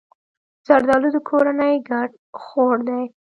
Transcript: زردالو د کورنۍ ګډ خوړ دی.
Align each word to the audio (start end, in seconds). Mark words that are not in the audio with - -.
زردالو 0.67 1.09
د 1.13 1.17
کورنۍ 1.29 1.75
ګډ 1.89 2.09
خوړ 2.41 2.75
دی. 2.87 3.03